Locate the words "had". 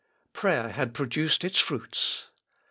0.69-0.95